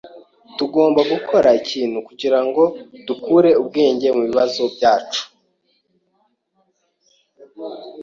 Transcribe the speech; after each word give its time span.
Tugomba 0.57 1.01
gukora 1.11 1.49
ikintu 1.61 1.97
kugirango 2.07 2.63
dukure 3.07 3.49
ubwenge 3.61 4.07
mu 4.15 4.21
bibazo 4.27 4.63
byacu. 4.75 5.23